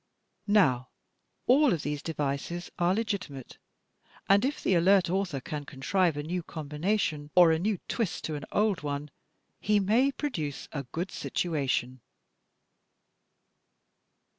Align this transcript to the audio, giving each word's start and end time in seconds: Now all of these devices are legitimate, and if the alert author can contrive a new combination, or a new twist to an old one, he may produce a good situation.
Now 0.47 0.89
all 1.45 1.71
of 1.73 1.83
these 1.83 2.01
devices 2.01 2.71
are 2.79 2.95
legitimate, 2.95 3.59
and 4.27 4.43
if 4.43 4.63
the 4.63 4.73
alert 4.73 5.11
author 5.11 5.39
can 5.39 5.63
contrive 5.63 6.17
a 6.17 6.23
new 6.23 6.41
combination, 6.41 7.29
or 7.35 7.51
a 7.51 7.59
new 7.59 7.77
twist 7.87 8.23
to 8.23 8.33
an 8.33 8.45
old 8.51 8.81
one, 8.81 9.11
he 9.59 9.79
may 9.79 10.11
produce 10.11 10.67
a 10.71 10.85
good 10.85 11.11
situation. 11.11 12.01